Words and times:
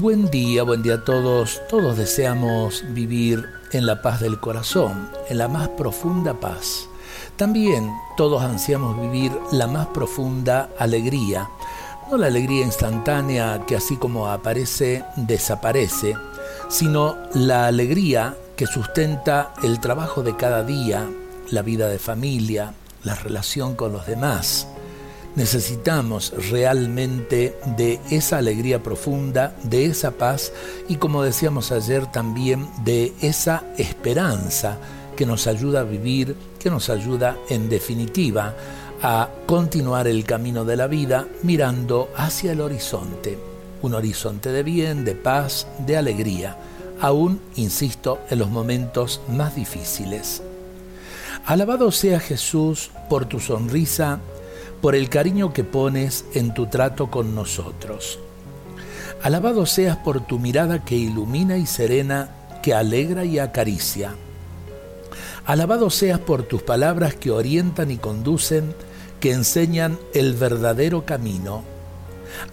Buen 0.00 0.30
día, 0.30 0.62
buen 0.62 0.82
día 0.82 0.94
a 0.94 1.04
todos. 1.04 1.60
Todos 1.68 1.98
deseamos 1.98 2.84
vivir 2.94 3.44
en 3.72 3.84
la 3.84 4.00
paz 4.00 4.20
del 4.20 4.40
corazón, 4.40 5.10
en 5.28 5.36
la 5.36 5.46
más 5.46 5.68
profunda 5.68 6.40
paz. 6.40 6.88
También 7.36 7.92
todos 8.16 8.42
ansiamos 8.42 8.98
vivir 8.98 9.30
la 9.52 9.66
más 9.66 9.88
profunda 9.88 10.70
alegría, 10.78 11.50
no 12.10 12.16
la 12.16 12.28
alegría 12.28 12.64
instantánea 12.64 13.66
que 13.66 13.76
así 13.76 13.98
como 13.98 14.28
aparece, 14.28 15.04
desaparece, 15.16 16.16
sino 16.70 17.18
la 17.34 17.66
alegría 17.66 18.38
que 18.56 18.66
sustenta 18.66 19.52
el 19.62 19.80
trabajo 19.80 20.22
de 20.22 20.34
cada 20.34 20.64
día, 20.64 21.10
la 21.50 21.60
vida 21.60 21.88
de 21.88 21.98
familia, 21.98 22.72
la 23.02 23.16
relación 23.16 23.74
con 23.74 23.92
los 23.92 24.06
demás. 24.06 24.66
Necesitamos 25.36 26.32
realmente 26.50 27.56
de 27.76 28.00
esa 28.10 28.38
alegría 28.38 28.82
profunda, 28.82 29.54
de 29.62 29.86
esa 29.86 30.10
paz 30.10 30.52
y 30.88 30.96
como 30.96 31.22
decíamos 31.22 31.70
ayer 31.70 32.06
también 32.10 32.68
de 32.84 33.12
esa 33.20 33.62
esperanza 33.78 34.78
que 35.16 35.26
nos 35.26 35.46
ayuda 35.46 35.80
a 35.80 35.84
vivir, 35.84 36.34
que 36.58 36.68
nos 36.68 36.90
ayuda 36.90 37.36
en 37.48 37.68
definitiva 37.68 38.54
a 39.02 39.30
continuar 39.46 40.08
el 40.08 40.24
camino 40.24 40.64
de 40.64 40.76
la 40.76 40.88
vida 40.88 41.26
mirando 41.42 42.10
hacia 42.16 42.52
el 42.52 42.60
horizonte, 42.60 43.38
un 43.82 43.94
horizonte 43.94 44.50
de 44.50 44.62
bien, 44.62 45.04
de 45.04 45.14
paz, 45.14 45.66
de 45.86 45.96
alegría, 45.96 46.56
aún, 47.00 47.40
insisto, 47.56 48.18
en 48.30 48.40
los 48.40 48.50
momentos 48.50 49.20
más 49.28 49.54
difíciles. 49.54 50.42
Alabado 51.46 51.92
sea 51.92 52.20
Jesús 52.20 52.90
por 53.08 53.24
tu 53.26 53.40
sonrisa 53.40 54.18
por 54.80 54.94
el 54.94 55.08
cariño 55.08 55.52
que 55.52 55.64
pones 55.64 56.24
en 56.34 56.54
tu 56.54 56.66
trato 56.66 57.10
con 57.10 57.34
nosotros. 57.34 58.18
Alabado 59.22 59.66
seas 59.66 59.98
por 59.98 60.26
tu 60.26 60.38
mirada 60.38 60.84
que 60.84 60.96
ilumina 60.96 61.58
y 61.58 61.66
serena, 61.66 62.30
que 62.62 62.72
alegra 62.72 63.24
y 63.24 63.38
acaricia. 63.38 64.14
Alabado 65.44 65.90
seas 65.90 66.18
por 66.18 66.44
tus 66.44 66.62
palabras 66.62 67.14
que 67.14 67.30
orientan 67.30 67.90
y 67.90 67.98
conducen, 67.98 68.74
que 69.20 69.32
enseñan 69.32 69.98
el 70.14 70.34
verdadero 70.34 71.04
camino. 71.04 71.62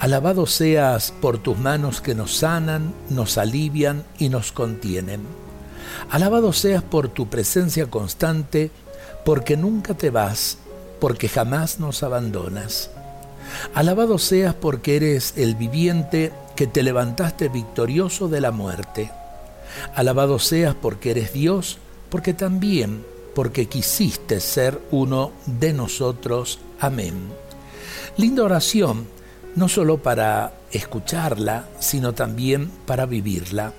Alabado 0.00 0.46
seas 0.46 1.12
por 1.12 1.38
tus 1.38 1.56
manos 1.58 2.00
que 2.00 2.14
nos 2.14 2.38
sanan, 2.38 2.94
nos 3.10 3.38
alivian 3.38 4.04
y 4.18 4.28
nos 4.28 4.50
contienen. 4.50 5.20
Alabado 6.10 6.52
seas 6.52 6.82
por 6.82 7.08
tu 7.08 7.28
presencia 7.28 7.86
constante, 7.88 8.70
porque 9.24 9.56
nunca 9.56 9.94
te 9.94 10.10
vas 10.10 10.58
porque 11.00 11.28
jamás 11.28 11.78
nos 11.78 12.02
abandonas. 12.02 12.90
Alabado 13.74 14.18
seas 14.18 14.54
porque 14.54 14.96
eres 14.96 15.34
el 15.36 15.54
viviente 15.54 16.32
que 16.54 16.66
te 16.66 16.82
levantaste 16.82 17.48
victorioso 17.48 18.28
de 18.28 18.40
la 18.40 18.50
muerte. 18.50 19.10
Alabado 19.94 20.38
seas 20.38 20.74
porque 20.74 21.10
eres 21.12 21.32
Dios, 21.32 21.78
porque 22.10 22.34
también 22.34 23.04
porque 23.34 23.66
quisiste 23.66 24.40
ser 24.40 24.80
uno 24.90 25.32
de 25.44 25.74
nosotros. 25.74 26.58
Amén. 26.80 27.14
Linda 28.16 28.42
oración, 28.44 29.06
no 29.54 29.68
solo 29.68 29.98
para 29.98 30.54
escucharla, 30.72 31.68
sino 31.78 32.14
también 32.14 32.70
para 32.86 33.04
vivirla. 33.04 33.74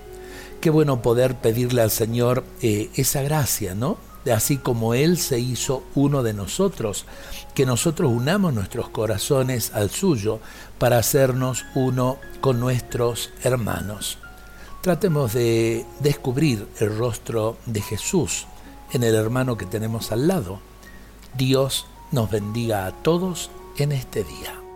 Qué 0.61 0.69
bueno 0.69 1.01
poder 1.01 1.35
pedirle 1.35 1.81
al 1.81 1.89
Señor 1.89 2.43
eh, 2.61 2.89
esa 2.95 3.23
gracia, 3.23 3.73
¿no? 3.73 3.97
Así 4.33 4.57
como 4.57 4.93
Él 4.93 5.17
se 5.17 5.39
hizo 5.39 5.83
uno 5.95 6.23
de 6.23 6.33
nosotros, 6.33 7.05
que 7.53 7.65
nosotros 7.65 8.11
unamos 8.11 8.53
nuestros 8.53 8.89
corazones 8.89 9.73
al 9.73 9.89
suyo 9.89 10.39
para 10.77 10.97
hacernos 10.97 11.65
uno 11.75 12.17
con 12.41 12.59
nuestros 12.59 13.31
hermanos. 13.43 14.19
Tratemos 14.81 15.33
de 15.33 15.85
descubrir 15.99 16.67
el 16.79 16.97
rostro 16.97 17.57
de 17.65 17.81
Jesús 17.81 18.45
en 18.91 19.03
el 19.03 19.15
hermano 19.15 19.57
que 19.57 19.65
tenemos 19.65 20.11
al 20.11 20.27
lado. 20.27 20.59
Dios 21.35 21.87
nos 22.11 22.29
bendiga 22.29 22.85
a 22.85 22.91
todos 22.91 23.49
en 23.77 23.91
este 23.91 24.23
día. 24.23 24.66